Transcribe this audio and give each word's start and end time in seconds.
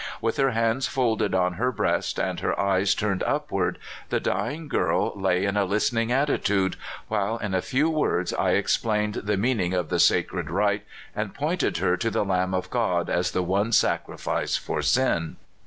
With 0.19 0.37
her 0.37 0.49
hands 0.49 0.87
folded 0.87 1.35
on 1.35 1.53
her 1.61 1.71
breast, 1.71 2.17
and 2.17 2.39
her 2.39 2.59
eyes 2.59 2.95
turned 2.95 3.21
upward, 3.21 3.77
the 4.09 4.19
dying 4.19 4.67
girl 4.67 5.13
lay 5.15 5.45
in 5.45 5.55
a 5.55 5.63
listening 5.63 6.11
attitude, 6.11 6.75
while 7.07 7.37
in 7.37 7.53
a 7.53 7.61
few 7.61 7.87
words 7.87 8.33
I 8.33 8.53
explained 8.53 9.13
the 9.25 9.37
meaning 9.37 9.75
of 9.75 9.89
the 9.89 9.99
sacred 9.99 10.49
rite 10.49 10.87
and 11.15 11.35
pointed 11.35 11.77
her 11.77 11.97
to 11.97 12.09
the 12.09 12.25
Lamb 12.25 12.55
of 12.55 12.71
God 12.71 13.11
as 13.11 13.29
the 13.29 13.43
one 13.43 13.71
sacrifice 13.71 14.57
for 14.57 14.81
sin. 14.81 15.35